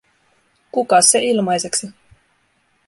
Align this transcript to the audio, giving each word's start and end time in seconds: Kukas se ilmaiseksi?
Kukas 0.71 1.11
se 1.11 1.23
ilmaiseksi? 1.29 1.91